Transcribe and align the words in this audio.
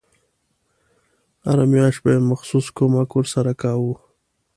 هره 1.47 1.65
میاشت 1.71 1.99
به 2.03 2.09
یې 2.15 2.19
مخصوص 2.31 2.65
کمک 2.77 3.09
ورسره 3.15 3.51
کاوه. 3.61 3.95